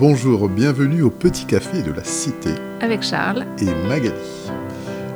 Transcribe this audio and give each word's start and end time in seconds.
Bonjour, 0.00 0.48
bienvenue 0.48 1.02
au 1.02 1.10
Petit 1.10 1.44
Café 1.44 1.82
de 1.82 1.92
la 1.92 2.02
Cité. 2.02 2.48
Avec 2.80 3.02
Charles. 3.02 3.44
Et 3.58 3.66
Magali. 3.86 4.14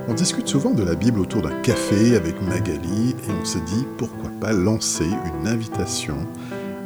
On 0.08 0.12
discute 0.12 0.46
souvent 0.46 0.72
de 0.72 0.82
la 0.82 0.94
Bible 0.94 1.20
autour 1.20 1.40
d'un 1.40 1.58
café 1.62 2.14
avec 2.16 2.38
Magali 2.42 3.12
et 3.12 3.30
on 3.30 3.46
se 3.46 3.56
dit 3.56 3.86
pourquoi 3.96 4.28
pas 4.42 4.52
lancer 4.52 5.06
une 5.06 5.48
invitation 5.48 6.18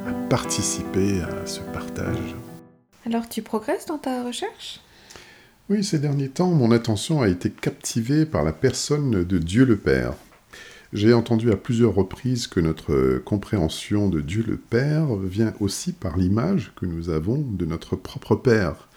à 0.06 0.12
participer 0.28 1.22
à 1.22 1.44
ce 1.44 1.58
partage. 1.72 2.36
Alors 3.04 3.28
tu 3.28 3.42
progresses 3.42 3.86
dans 3.86 3.98
ta 3.98 4.22
recherche? 4.22 4.78
Oui, 5.68 5.82
ces 5.82 5.98
derniers 5.98 6.28
temps, 6.28 6.52
mon 6.52 6.70
attention 6.70 7.20
a 7.20 7.26
été 7.26 7.50
captivée 7.50 8.26
par 8.26 8.44
la 8.44 8.52
personne 8.52 9.24
de 9.24 9.38
Dieu 9.38 9.64
le 9.64 9.76
Père. 9.76 10.12
J'ai 10.92 11.12
entendu 11.12 11.50
à 11.50 11.56
plusieurs 11.56 11.94
reprises 11.94 12.46
que 12.46 12.60
notre 12.60 13.20
compréhension 13.24 14.08
de 14.08 14.20
Dieu 14.20 14.42
le 14.46 14.56
Père 14.56 15.14
vient 15.16 15.52
aussi 15.60 15.92
par 15.92 16.16
l'image 16.16 16.72
que 16.76 16.86
nous 16.86 17.10
avons 17.10 17.38
de 17.38 17.66
notre 17.66 17.94
propre 17.94 18.36
Père. 18.36 18.88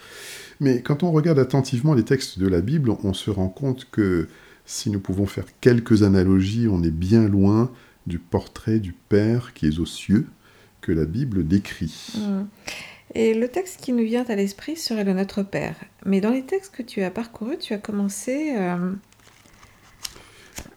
Mais 0.58 0.80
quand 0.80 1.02
on 1.02 1.12
regarde 1.12 1.38
attentivement 1.38 1.92
les 1.92 2.04
textes 2.04 2.38
de 2.38 2.48
la 2.48 2.62
Bible, 2.62 2.90
on 3.04 3.12
se 3.12 3.30
rend 3.30 3.48
compte 3.48 3.88
que 3.90 4.28
si 4.64 4.90
nous 4.90 5.00
pouvons 5.00 5.26
faire 5.26 5.46
quelques 5.60 6.02
analogies, 6.02 6.68
on 6.68 6.82
est 6.82 6.90
bien 6.90 7.28
loin 7.28 7.70
du 8.06 8.18
portrait 8.18 8.78
du 8.78 8.92
Père 8.92 9.52
qui 9.52 9.66
est 9.66 9.78
aux 9.78 9.86
cieux 9.86 10.26
que 10.80 10.92
la 10.92 11.04
Bible 11.04 11.46
décrit. 11.46 12.14
Mmh. 12.16 12.42
Et 13.14 13.34
le 13.34 13.48
texte 13.48 13.80
qui 13.82 13.92
nous 13.92 14.04
vient 14.04 14.24
à 14.24 14.34
l'esprit 14.34 14.76
serait 14.76 15.04
le 15.04 15.12
Notre 15.12 15.42
Père. 15.42 15.76
Mais 16.06 16.20
dans 16.20 16.30
les 16.30 16.44
textes 16.44 16.74
que 16.74 16.82
tu 16.82 17.02
as 17.02 17.10
parcourus, 17.10 17.58
tu 17.58 17.74
as 17.74 17.78
commencé 17.78 18.54
euh, 18.56 18.92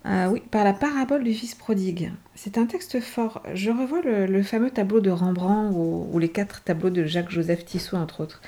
euh, 0.05 0.27
oui, 0.27 0.41
par 0.51 0.63
la 0.63 0.73
parabole 0.73 1.23
du 1.23 1.33
fils 1.33 1.55
prodigue. 1.55 2.11
C'est 2.35 2.57
un 2.57 2.65
texte 2.65 2.99
fort. 2.99 3.41
Je 3.53 3.71
revois 3.71 4.01
le, 4.01 4.43
fameux 4.43 4.69
tableau 4.69 4.99
de 4.99 5.09
Rembrandt 5.09 5.75
ou, 5.75 6.19
les 6.19 6.29
quatre 6.29 6.61
tableaux 6.61 6.91
de 6.91 7.05
Jacques-Joseph 7.05 7.65
Tissot, 7.65 7.97
entre 7.97 8.21
autres. 8.21 8.41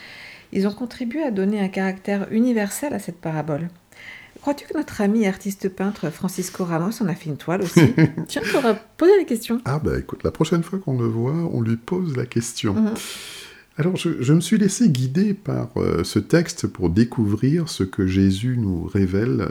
Ils 0.51 0.67
ont 0.67 0.73
contribué 0.73 1.23
à 1.23 1.31
donner 1.31 1.59
un 1.59 1.67
caractère 1.67 2.27
universel 2.31 2.93
à 2.93 2.99
cette 2.99 3.19
parabole. 3.19 3.69
Crois-tu 4.41 4.67
que 4.67 4.77
notre 4.77 5.01
ami 5.01 5.25
artiste 5.25 5.67
peintre 5.67 6.11
Francisco 6.11 6.63
Ramos 6.63 7.01
en 7.01 7.07
a 7.07 7.15
fait 7.15 7.29
une 7.29 7.37
toile 7.37 7.63
aussi? 7.63 7.93
Tiens, 8.27 8.43
tu 8.43 8.55
auras 8.55 8.75
posé 8.75 9.17
la 9.17 9.23
question. 9.23 9.59
Ah 9.65 9.79
bah 9.79 9.97
écoute, 9.97 10.23
la 10.23 10.31
prochaine 10.31 10.61
fois 10.63 10.79
qu'on 10.79 10.97
le 10.97 11.07
voit, 11.07 11.33
on 11.51 11.61
lui 11.61 11.75
pose 11.75 12.15
la 12.15 12.25
question. 12.25 12.73
Mhm. 12.73 12.93
Alors 13.79 13.95
je, 13.95 14.33
me 14.33 14.39
suis 14.39 14.57
laissé 14.57 14.89
guider 14.89 15.33
par 15.33 15.69
euh, 15.77 16.03
ce 16.03 16.19
texte 16.19 16.67
pour 16.67 16.89
découvrir 16.89 17.69
ce 17.69 17.83
que 17.83 18.07
Jésus 18.07 18.57
nous 18.57 18.85
révèle 18.85 19.49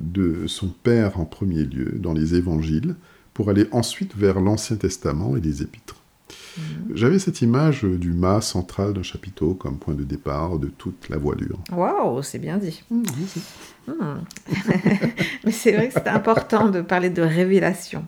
de 0.00 0.46
son 0.46 0.68
Père 0.68 1.18
en 1.20 1.24
premier 1.24 1.64
lieu 1.64 1.92
dans 1.98 2.12
les 2.12 2.34
évangiles, 2.34 2.94
pour 3.34 3.48
aller 3.50 3.66
ensuite 3.72 4.14
vers 4.16 4.40
l'Ancien 4.40 4.76
Testament 4.76 5.36
et 5.36 5.40
les 5.40 5.62
Épîtres. 5.62 5.96
Mhm. 6.56 6.96
J'avais 6.96 7.18
cette 7.18 7.40
image 7.40 7.84
du 7.84 8.12
mât 8.12 8.40
central 8.40 8.92
d'un 8.92 9.02
chapiteau 9.02 9.54
comme 9.54 9.78
point 9.78 9.94
de 9.94 10.04
départ 10.04 10.58
de 10.58 10.68
toute 10.68 11.08
la 11.08 11.16
voilure. 11.16 11.58
Waouh, 11.72 12.22
c'est 12.22 12.38
bien 12.38 12.58
dit. 12.58 12.82
Mmh, 12.90 13.02
mmh. 13.88 13.92
Mais 15.44 15.50
c'est 15.50 15.72
vrai 15.72 15.88
que 15.88 15.94
c'est 15.94 16.08
important 16.08 16.68
de 16.68 16.82
parler 16.82 17.10
de 17.10 17.22
révélation. 17.22 18.04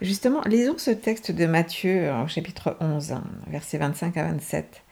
Justement, 0.00 0.42
lisons 0.46 0.78
ce 0.78 0.90
texte 0.90 1.32
de 1.32 1.46
Matthieu 1.46 2.10
au 2.24 2.28
chapitre 2.28 2.76
11, 2.80 3.14
versets 3.48 3.78
25 3.78 4.16
à 4.16 4.24
27. 4.24 4.82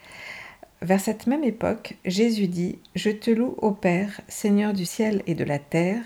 Vers 0.83 1.01
cette 1.01 1.27
même 1.27 1.43
époque, 1.43 1.97
Jésus 2.05 2.49
dit 2.49 2.79
Je 2.95 3.09
te 3.09 3.31
loue, 3.31 3.55
ô 3.63 3.73
Père, 3.73 4.21
Seigneur 4.29 4.75
du 4.75 4.85
ciel 4.85 5.23
et 5.27 5.35
de 5.35 5.43
la 5.43 5.59
terre, 5.59 6.03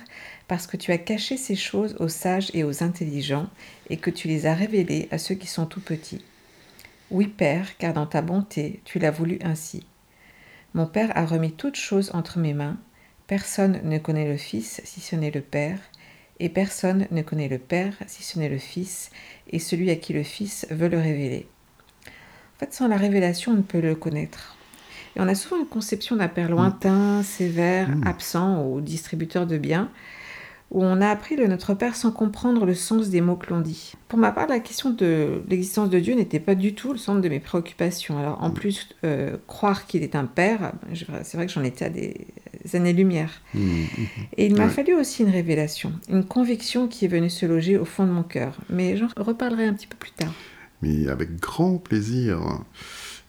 parce 0.47 0.69
que 0.69 0.77
tu 0.77 0.93
as 0.93 0.99
caché 0.99 1.37
ces 1.37 1.57
choses 1.57 1.97
aux 1.99 2.09
sages 2.09 2.53
et 2.55 2.63
aux 2.63 2.85
intelligents, 2.85 3.49
et 3.89 3.97
que 3.97 4.11
tu 4.11 4.29
les 4.29 4.47
as 4.47 4.55
révélées 4.55 5.09
à 5.11 5.19
ceux 5.19 5.35
qui 5.35 5.49
sont 5.49 5.67
tout 5.67 5.81
petits. 5.81 6.25
Oui, 7.11 7.27
Père, 7.27 7.77
car 7.79 7.93
dans 7.93 8.07
ta 8.07 8.23
bonté, 8.23 8.81
tu 8.85 9.01
l'as 9.01 9.11
voulu 9.11 9.41
ainsi. 9.43 9.85
Mon 10.75 10.87
Père 10.87 11.17
a 11.17 11.27
remis 11.27 11.53
toutes 11.53 11.77
choses 11.77 12.13
entre 12.15 12.39
mes 12.39 12.55
mains. 12.55 12.79
Personne 13.27 13.81
ne 13.83 13.99
connaît 13.99 14.29
le 14.29 14.37
Fils 14.37 14.81
si 14.85 15.01
ce 15.01 15.17
n'est 15.17 15.33
le 15.33 15.41
Père, 15.41 15.81
et 16.39 16.49
personne 16.49 17.09
ne 17.11 17.23
connaît 17.23 17.49
le 17.49 17.59
Père 17.59 17.95
si 18.07 18.23
ce 18.23 18.39
n'est 18.39 18.49
le 18.49 18.59
Fils, 18.59 19.11
et 19.51 19.59
celui 19.59 19.91
à 19.91 19.97
qui 19.97 20.13
le 20.13 20.23
Fils 20.23 20.69
veut 20.71 20.89
le 20.89 20.99
révéler. 20.99 21.49
En 22.07 22.61
fait, 22.61 22.73
sans 22.73 22.87
la 22.87 22.97
révélation, 22.97 23.53
on 23.53 23.57
ne 23.57 23.63
peut 23.63 23.81
le 23.81 23.97
connaître. 23.97 24.57
Et 25.17 25.21
on 25.21 25.29
a 25.29 25.35
souvent 25.35 25.61
une 25.61 25.67
conception 25.67 26.17
d'un 26.17 26.29
père 26.29 26.51
lointain, 26.51 27.23
sévère, 27.23 27.89
mmh. 27.89 28.07
absent 28.07 28.67
ou 28.67 28.81
distributeur 28.81 29.47
de 29.47 29.59
biens, 29.59 29.91
où 30.71 30.85
on 30.85 31.01
a 31.01 31.09
appris 31.09 31.35
le 31.35 31.49
Notre 31.49 31.75
Père 31.75 31.97
sans 31.97 32.13
comprendre 32.13 32.65
le 32.65 32.75
sens 32.75 33.09
des 33.09 33.21
mots 33.21 33.35
que 33.35 33.53
l'on 33.53 33.61
dit. 33.61 33.95
Pour 34.07 34.21
ma 34.21 34.31
part, 34.31 34.47
la 34.47 34.61
question 34.61 34.91
de 34.91 35.43
l'existence 35.49 35.91
de 35.91 35.99
Dieu 35.99 36.15
n'était 36.15 36.39
pas 36.39 36.55
du 36.55 36.75
tout 36.75 36.93
le 36.93 36.99
centre 36.99 37.21
de 37.21 37.29
mes 37.29 37.41
préoccupations. 37.41 38.19
Alors 38.19 38.41
en 38.43 38.51
mmh. 38.51 38.55
plus, 38.55 38.89
euh, 39.05 39.37
croire 39.49 39.87
qu'il 39.87 40.05
est 40.05 40.15
un 40.15 40.27
Père, 40.27 40.73
c'est 41.25 41.37
vrai 41.37 41.47
que 41.47 41.53
j'en 41.53 41.65
étais 41.65 41.87
à 41.87 41.91
des 41.91 42.29
années-lumière. 42.75 43.43
Mmh, 43.55 43.61
Et 44.37 44.47
il 44.47 44.55
m'a 44.55 44.69
fallu 44.69 44.95
aussi 44.95 45.23
une 45.23 45.31
révélation, 45.31 45.93
une 46.09 46.25
conviction 46.25 46.87
qui 46.87 47.05
est 47.05 47.09
venue 47.09 47.31
se 47.31 47.47
loger 47.47 47.77
au 47.77 47.85
fond 47.85 48.07
de 48.07 48.13
mon 48.13 48.23
cœur. 48.23 48.57
Mais 48.69 48.97
j'en 48.97 49.09
reparlerai 49.17 49.65
un 49.65 49.75
petit 49.75 49.89
peu 49.89 49.97
plus 49.97 50.13
tard. 50.13 50.33
Mais 50.83 51.09
avec 51.09 51.37
grand 51.41 51.79
plaisir. 51.79 52.41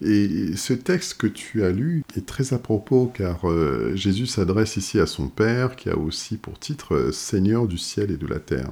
Et 0.03 0.55
ce 0.55 0.73
texte 0.73 1.15
que 1.15 1.27
tu 1.27 1.63
as 1.63 1.71
lu 1.71 2.03
est 2.15 2.25
très 2.25 2.53
à 2.53 2.59
propos 2.59 3.11
car 3.13 3.47
euh, 3.49 3.91
Jésus 3.95 4.25
s'adresse 4.25 4.75
ici 4.75 4.99
à 4.99 5.05
son 5.05 5.27
Père 5.27 5.75
qui 5.75 5.89
a 5.89 5.97
aussi 5.97 6.37
pour 6.37 6.57
titre 6.57 6.95
euh, 6.95 7.11
Seigneur 7.11 7.67
du 7.67 7.77
ciel 7.77 8.09
et 8.09 8.17
de 8.17 8.25
la 8.25 8.39
terre. 8.39 8.71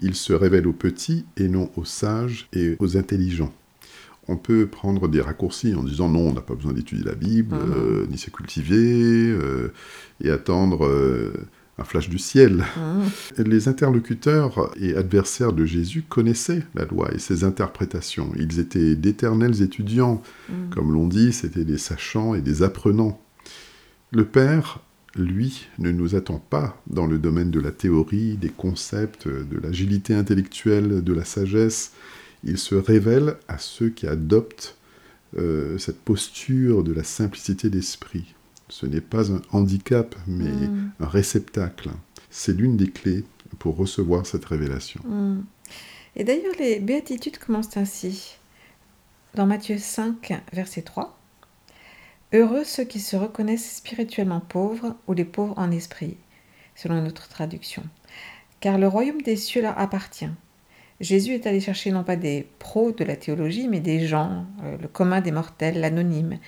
Il 0.00 0.16
se 0.16 0.32
révèle 0.32 0.66
aux 0.66 0.72
petits 0.72 1.24
et 1.36 1.48
non 1.48 1.70
aux 1.76 1.84
sages 1.84 2.48
et 2.52 2.76
aux 2.80 2.96
intelligents. 2.96 3.52
On 4.26 4.36
peut 4.36 4.66
prendre 4.66 5.06
des 5.06 5.20
raccourcis 5.20 5.74
en 5.76 5.84
disant 5.84 6.08
non, 6.08 6.30
on 6.30 6.32
n'a 6.32 6.40
pas 6.40 6.56
besoin 6.56 6.72
d'étudier 6.72 7.04
la 7.04 7.14
Bible, 7.14 7.54
ah 7.54 7.78
euh, 7.78 8.06
ni 8.10 8.18
se 8.18 8.28
cultiver, 8.30 9.32
et 10.20 10.30
attendre 10.30 10.90
un 11.78 11.84
flash 11.84 12.08
du 12.08 12.18
ciel. 12.18 12.64
Ah. 12.76 13.02
Les 13.38 13.68
interlocuteurs 13.68 14.72
et 14.80 14.94
adversaires 14.96 15.52
de 15.52 15.64
Jésus 15.64 16.02
connaissaient 16.02 16.62
la 16.74 16.84
loi 16.84 17.12
et 17.14 17.18
ses 17.18 17.44
interprétations. 17.44 18.32
Ils 18.36 18.58
étaient 18.58 18.96
d'éternels 18.96 19.62
étudiants. 19.62 20.22
Mm. 20.48 20.70
Comme 20.70 20.92
l'on 20.92 21.06
dit, 21.06 21.32
c'était 21.32 21.64
des 21.64 21.78
sachants 21.78 22.34
et 22.34 22.40
des 22.40 22.62
apprenants. 22.62 23.20
Le 24.12 24.24
Père, 24.24 24.80
lui, 25.16 25.66
ne 25.78 25.90
nous 25.90 26.14
attend 26.14 26.38
pas 26.38 26.80
dans 26.86 27.06
le 27.06 27.18
domaine 27.18 27.50
de 27.50 27.60
la 27.60 27.72
théorie, 27.72 28.36
des 28.36 28.50
concepts, 28.50 29.28
de 29.28 29.58
l'agilité 29.60 30.14
intellectuelle, 30.14 31.02
de 31.02 31.12
la 31.12 31.24
sagesse. 31.24 31.92
Il 32.44 32.58
se 32.58 32.74
révèle 32.74 33.36
à 33.48 33.58
ceux 33.58 33.88
qui 33.88 34.06
adoptent 34.06 34.76
euh, 35.38 35.76
cette 35.78 36.00
posture 36.00 36.84
de 36.84 36.92
la 36.92 37.02
simplicité 37.02 37.68
d'esprit. 37.68 38.35
Ce 38.68 38.86
n'est 38.86 39.00
pas 39.00 39.32
un 39.32 39.42
handicap, 39.52 40.14
mais 40.26 40.50
mm. 40.50 40.92
un 41.00 41.06
réceptacle. 41.06 41.90
C'est 42.30 42.56
l'une 42.56 42.76
des 42.76 42.90
clés 42.90 43.24
pour 43.58 43.76
recevoir 43.76 44.26
cette 44.26 44.44
révélation. 44.44 45.00
Mm. 45.04 45.44
Et 46.16 46.24
d'ailleurs, 46.24 46.54
les 46.58 46.80
béatitudes 46.80 47.38
commencent 47.38 47.76
ainsi. 47.76 48.38
Dans 49.34 49.46
Matthieu 49.46 49.78
5, 49.78 50.42
verset 50.52 50.82
3. 50.82 51.18
Heureux 52.32 52.64
ceux 52.64 52.84
qui 52.84 53.00
se 53.00 53.16
reconnaissent 53.16 53.76
spirituellement 53.76 54.40
pauvres 54.40 54.96
ou 55.06 55.12
les 55.12 55.24
pauvres 55.24 55.54
en 55.58 55.70
esprit, 55.70 56.16
selon 56.74 57.00
notre 57.02 57.28
traduction. 57.28 57.84
Car 58.60 58.78
le 58.78 58.88
royaume 58.88 59.22
des 59.22 59.36
cieux 59.36 59.62
leur 59.62 59.78
appartient. 59.78 60.30
Jésus 61.00 61.34
est 61.34 61.46
allé 61.46 61.60
chercher 61.60 61.92
non 61.92 62.02
pas 62.02 62.16
des 62.16 62.48
pros 62.58 62.92
de 62.92 63.04
la 63.04 63.16
théologie, 63.16 63.68
mais 63.68 63.80
des 63.80 64.06
gens, 64.06 64.46
euh, 64.64 64.78
le 64.78 64.88
commun 64.88 65.20
des 65.20 65.30
mortels, 65.30 65.78
l'anonyme, 65.78 66.38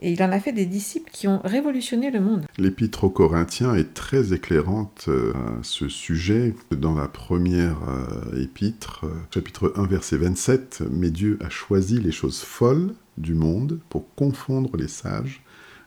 et 0.00 0.12
il 0.12 0.22
en 0.22 0.32
a 0.32 0.40
fait 0.40 0.52
des 0.52 0.66
disciples 0.66 1.10
qui 1.12 1.28
ont 1.28 1.40
révolutionné 1.44 2.10
le 2.10 2.20
monde. 2.20 2.46
L'épître 2.56 3.04
aux 3.04 3.10
Corinthiens 3.10 3.74
est 3.74 3.92
très 3.92 4.32
éclairante 4.32 5.06
euh, 5.08 5.32
à 5.34 5.62
ce 5.62 5.88
sujet. 5.88 6.54
Dans 6.70 6.94
la 6.94 7.06
première 7.06 7.76
euh, 7.88 8.42
épître, 8.42 9.04
euh, 9.04 9.14
chapitre 9.32 9.74
1, 9.76 9.86
verset 9.86 10.16
27, 10.16 10.84
Mais 10.90 11.10
Dieu 11.10 11.38
a 11.44 11.50
choisi 11.50 12.00
les 12.00 12.12
choses 12.12 12.40
folles 12.40 12.94
du 13.18 13.34
monde 13.34 13.78
pour 13.90 14.14
confondre 14.14 14.74
les 14.78 14.88
sages. 14.88 15.42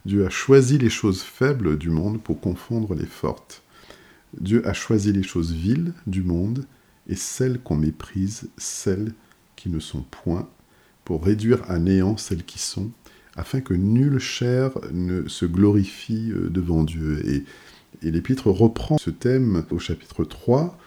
Dieu 0.05 0.25
a 0.25 0.29
choisi 0.29 0.77
les 0.77 0.91
choses 0.91 1.23
faibles 1.23 1.77
du 1.77 1.89
monde 1.89 2.21
pour 2.21 2.39
confondre 2.39 2.93
les 2.93 3.07
fortes. 3.07 3.63
Dieu 4.39 4.67
a 4.67 4.73
choisi 4.73 5.11
les 5.11 5.23
choses 5.23 5.53
viles 5.53 5.93
du 6.05 6.21
monde 6.21 6.65
et 7.07 7.15
celles 7.15 7.59
qu'on 7.59 7.77
méprise, 7.77 8.49
celles 8.57 9.13
qui 9.55 9.69
ne 9.69 9.79
sont 9.79 10.01
point, 10.01 10.47
pour 11.03 11.23
réduire 11.23 11.59
à 11.69 11.79
néant 11.79 12.17
celles 12.17 12.43
qui 12.43 12.59
sont 12.59 12.91
afin 13.35 13.61
que 13.61 13.73
nulle 13.73 14.19
chair 14.19 14.71
ne 14.91 15.27
se 15.27 15.45
glorifie 15.45 16.31
euh, 16.31 16.49
devant 16.49 16.83
Dieu. 16.83 17.25
Et, 17.27 17.43
l'Épître 18.01 18.47
reprend 18.47 18.97
ce 18.97 19.11
thème 19.11 19.63
au 19.69 19.79
chapitre 19.79 20.25
3, 20.25 20.77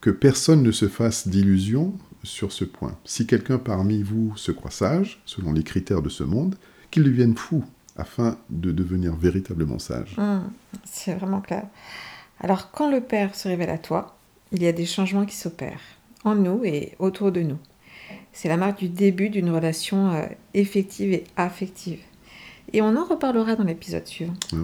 que 0.00 0.10
personne 0.10 0.62
ne 0.62 0.72
se 0.72 0.88
fasse 0.88 1.28
d'illusions 1.28 1.94
sur 2.22 2.52
ce 2.52 2.64
point. 2.64 2.98
Si 3.04 3.26
quelqu'un 3.26 3.56
parmi 3.56 4.02
vous 4.02 4.36
se 4.36 4.52
croit 4.52 4.70
sage, 4.70 5.22
selon 5.24 5.52
les 5.52 5.62
critères 5.62 6.02
de 6.02 6.08
ce 6.08 6.22
monde, 6.22 6.56
qu'il 6.90 7.04
devienne 7.04 7.36
fou, 7.36 7.64
afin 7.96 8.36
de 8.50 8.72
devenir 8.72 9.14
véritablement 9.14 9.78
sage. 9.78 10.16
Mmh, 10.16 10.40
c'est 10.84 11.14
vraiment 11.14 11.40
clair. 11.40 11.64
Alors 12.40 12.70
quand 12.70 12.90
le 12.90 13.00
Père 13.00 13.34
se 13.34 13.48
révèle 13.48 13.70
à 13.70 13.78
toi, 13.78 14.16
il 14.52 14.62
y 14.62 14.66
a 14.66 14.72
des 14.72 14.86
changements 14.86 15.26
qui 15.26 15.36
s'opèrent 15.36 15.80
en 16.24 16.34
nous 16.34 16.64
et 16.64 16.94
autour 16.98 17.32
de 17.32 17.40
nous. 17.40 17.58
C'est 18.32 18.48
la 18.48 18.56
marque 18.56 18.78
du 18.78 18.88
début 18.88 19.30
d'une 19.30 19.50
relation 19.50 20.12
euh, 20.12 20.26
effective 20.54 21.12
et 21.12 21.24
affective. 21.36 21.98
Et 22.72 22.82
on 22.82 22.96
en 22.96 23.04
reparlera 23.04 23.56
dans 23.56 23.64
l'épisode 23.64 24.06
suivant. 24.06 24.34
Ah. 24.52 24.56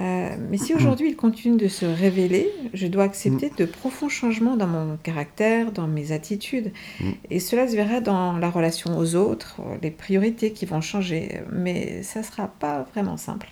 Euh, 0.00 0.36
mais 0.50 0.58
si 0.58 0.74
aujourd'hui 0.74 1.08
il 1.08 1.16
continue 1.16 1.56
de 1.56 1.68
se 1.68 1.86
révéler, 1.86 2.50
je 2.74 2.86
dois 2.86 3.04
accepter 3.04 3.50
de 3.56 3.64
profonds 3.64 4.08
changements 4.08 4.56
dans 4.56 4.66
mon 4.66 4.96
caractère, 5.02 5.72
dans 5.72 5.86
mes 5.86 6.12
attitudes. 6.12 6.72
Mm. 7.00 7.10
Et 7.30 7.40
cela 7.40 7.66
se 7.66 7.76
verra 7.76 8.00
dans 8.00 8.36
la 8.36 8.50
relation 8.50 8.98
aux 8.98 9.14
autres, 9.14 9.60
les 9.82 9.90
priorités 9.90 10.52
qui 10.52 10.66
vont 10.66 10.80
changer. 10.80 11.40
Mais 11.50 12.02
ça 12.02 12.20
ne 12.20 12.24
sera 12.24 12.48
pas 12.48 12.86
vraiment 12.92 13.16
simple. 13.16 13.48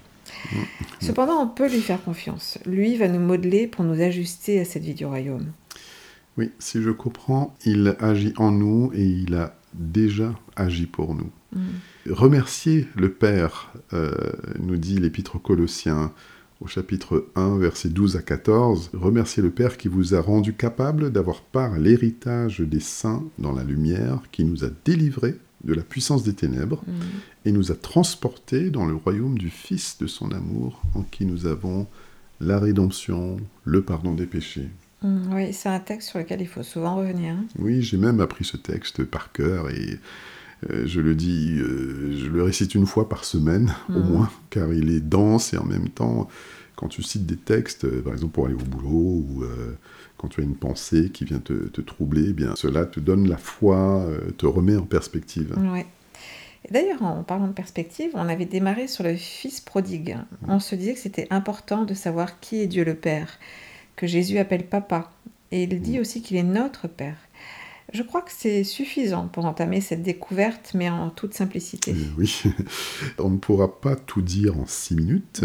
Mm. 0.52 0.56
Cependant, 1.00 1.42
on 1.42 1.48
peut 1.48 1.68
lui 1.68 1.80
faire 1.80 2.02
confiance. 2.02 2.58
Lui 2.66 2.96
va 2.96 3.08
nous 3.08 3.20
modeler 3.20 3.66
pour 3.66 3.84
nous 3.84 4.02
ajuster 4.02 4.60
à 4.60 4.64
cette 4.66 4.82
vie 4.82 4.94
du 4.94 5.06
royaume. 5.06 5.52
Oui, 6.38 6.50
si 6.58 6.82
je 6.82 6.90
comprends, 6.90 7.54
il 7.64 7.96
agit 8.00 8.32
en 8.36 8.50
nous 8.50 8.90
et 8.94 9.04
il 9.04 9.34
a 9.34 9.54
déjà 9.74 10.34
agi 10.56 10.86
pour 10.86 11.14
nous. 11.14 11.30
Mm. 11.54 11.60
Remercier 12.10 12.88
le 12.96 13.12
Père, 13.12 13.72
euh, 13.92 14.12
nous 14.58 14.76
dit 14.76 14.98
l'Épître 14.98 15.36
aux 15.36 15.40
Colossiens 15.40 16.12
au 16.60 16.66
chapitre 16.66 17.26
1, 17.34 17.58
versets 17.58 17.88
12 17.88 18.16
à 18.16 18.22
14. 18.22 18.90
Remerciez 18.94 19.42
le 19.42 19.50
Père 19.50 19.76
qui 19.76 19.88
vous 19.88 20.14
a 20.14 20.20
rendu 20.20 20.54
capable 20.54 21.10
d'avoir 21.10 21.42
part 21.42 21.74
à 21.74 21.78
l'héritage 21.78 22.60
des 22.60 22.80
saints 22.80 23.24
dans 23.38 23.52
la 23.52 23.64
lumière, 23.64 24.20
qui 24.30 24.44
nous 24.44 24.64
a 24.64 24.68
délivrés 24.84 25.36
de 25.64 25.74
la 25.74 25.82
puissance 25.82 26.24
des 26.24 26.34
ténèbres 26.34 26.82
Mm. 26.86 26.92
et 27.44 27.52
nous 27.52 27.70
a 27.72 27.74
transportés 27.74 28.70
dans 28.70 28.86
le 28.86 28.94
royaume 28.94 29.38
du 29.38 29.50
Fils 29.50 29.98
de 29.98 30.06
son 30.06 30.32
amour, 30.32 30.82
en 30.94 31.02
qui 31.02 31.26
nous 31.26 31.46
avons 31.46 31.86
la 32.40 32.58
rédemption, 32.58 33.38
le 33.64 33.82
pardon 33.82 34.14
des 34.14 34.26
péchés. 34.26 34.68
Mm, 35.02 35.34
oui, 35.34 35.52
c'est 35.52 35.68
un 35.68 35.80
texte 35.80 36.10
sur 36.10 36.18
lequel 36.18 36.40
il 36.40 36.46
faut 36.48 36.62
souvent 36.62 36.96
revenir. 36.96 37.34
hein. 37.34 37.44
Oui, 37.58 37.82
j'ai 37.82 37.96
même 37.96 38.20
appris 38.20 38.44
ce 38.44 38.56
texte 38.56 39.04
par 39.04 39.32
cœur 39.32 39.70
et 39.70 39.98
euh, 40.70 40.84
je 40.86 41.00
le 41.00 41.14
dis, 41.14 41.58
euh, 41.58 42.16
je 42.18 42.26
le 42.28 42.42
récite 42.42 42.74
une 42.74 42.86
fois 42.86 43.08
par 43.08 43.24
semaine 43.24 43.74
au 43.88 43.98
Mhm. 43.98 44.02
moins, 44.12 44.30
car 44.50 44.72
il 44.72 44.90
est 44.94 45.00
dense 45.00 45.52
et 45.54 45.58
en 45.58 45.64
même 45.64 45.88
temps, 45.88 46.28
quand 46.76 46.88
tu 46.88 47.02
cites 47.02 47.26
des 47.26 47.36
textes, 47.36 47.84
euh, 47.84 48.02
par 48.02 48.12
exemple 48.12 48.32
pour 48.32 48.46
aller 48.46 48.54
au 48.54 48.58
boulot 48.58 49.24
ou 49.28 49.44
quand 50.18 50.28
tu 50.28 50.40
as 50.40 50.44
une 50.44 50.54
pensée 50.54 51.10
qui 51.10 51.24
vient 51.24 51.40
te, 51.40 51.52
te 51.52 51.80
troubler, 51.80 52.26
eh 52.28 52.32
bien 52.32 52.54
cela 52.54 52.84
te 52.86 53.00
donne 53.00 53.28
la 53.28 53.36
foi, 53.36 54.06
te 54.38 54.46
remet 54.46 54.76
en 54.76 54.82
perspective. 54.86 55.52
Ouais. 55.58 55.86
Et 56.64 56.72
D'ailleurs, 56.72 57.02
en 57.02 57.24
parlant 57.24 57.48
de 57.48 57.52
perspective, 57.52 58.12
on 58.14 58.28
avait 58.28 58.44
démarré 58.44 58.86
sur 58.86 59.02
le 59.02 59.16
Fils 59.16 59.60
prodigue. 59.60 60.16
On 60.46 60.60
se 60.60 60.76
disait 60.76 60.94
que 60.94 61.00
c'était 61.00 61.26
important 61.30 61.84
de 61.84 61.92
savoir 61.92 62.38
qui 62.38 62.60
est 62.60 62.68
Dieu 62.68 62.84
le 62.84 62.94
Père, 62.94 63.40
que 63.96 64.06
Jésus 64.06 64.38
appelle 64.38 64.66
Papa. 64.66 65.10
Et 65.50 65.64
il 65.64 65.80
dit 65.80 66.00
aussi 66.00 66.22
qu'il 66.22 66.36
est 66.36 66.42
notre 66.42 66.88
Père. 66.88 67.16
Je 67.92 68.02
crois 68.02 68.22
que 68.22 68.30
c'est 68.34 68.64
suffisant 68.64 69.28
pour 69.28 69.44
entamer 69.44 69.82
cette 69.82 70.02
découverte, 70.02 70.72
mais 70.74 70.88
en 70.88 71.10
toute 71.10 71.34
simplicité. 71.34 71.92
Euh, 71.92 72.14
oui, 72.16 72.42
on 73.18 73.30
ne 73.30 73.36
pourra 73.36 73.80
pas 73.80 73.96
tout 73.96 74.22
dire 74.22 74.58
en 74.58 74.66
six 74.66 74.94
minutes. 74.94 75.44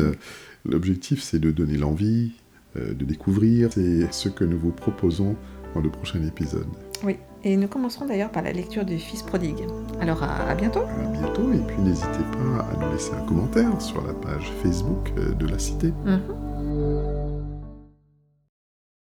L'objectif, 0.64 1.22
c'est 1.22 1.40
de 1.40 1.52
donner 1.52 1.78
l'envie, 1.78 2.32
euh, 2.78 2.94
de 2.94 3.04
découvrir. 3.04 3.70
C'est 3.74 4.12
ce 4.12 4.30
que 4.30 4.46
nous 4.46 4.58
vous 4.58 4.72
proposons 4.72 5.36
dans 5.76 5.82
le 5.82 5.90
prochain 5.90 6.24
épisode. 6.24 6.68
Oui. 7.04 7.18
Et 7.44 7.56
nous 7.56 7.68
commencerons 7.68 8.06
d'ailleurs 8.06 8.32
par 8.32 8.44
la 8.44 8.52
lecture 8.52 8.84
du 8.84 8.98
Fils 8.98 9.22
prodigue. 9.22 9.68
Alors 10.02 10.24
à, 10.24 10.50
à 10.50 10.56
bientôt. 10.56 10.82
À 10.82 11.08
bientôt 11.12 11.52
et 11.54 11.60
puis 11.60 11.78
n'hésitez 11.80 12.24
pas 12.34 12.64
à 12.64 12.76
nous 12.78 12.92
laisser 12.92 13.14
un 13.14 13.26
commentaire 13.26 13.80
sur 13.82 14.06
la 14.06 14.14
page 14.14 14.52
Facebook 14.64 15.14
euh, 15.18 15.34
de 15.34 15.48
la 15.48 15.60
Cité. 15.60 15.94
Mhm. 16.06 16.22